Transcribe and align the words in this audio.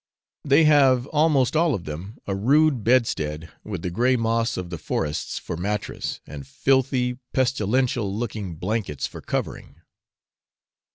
They 0.43 0.63
have 0.63 1.05
almost 1.05 1.55
all 1.55 1.75
of 1.75 1.83
them 1.85 2.17
a 2.25 2.33
rude 2.33 2.83
bedstead, 2.83 3.51
with 3.63 3.83
the 3.83 3.91
grey 3.91 4.15
moss 4.15 4.57
of 4.57 4.71
the 4.71 4.79
forests 4.79 5.37
for 5.37 5.55
mattress, 5.55 6.21
and 6.25 6.47
filthy, 6.47 7.19
pestilential 7.33 8.11
looking 8.11 8.55
blankets, 8.55 9.05
for 9.05 9.21
covering. 9.21 9.75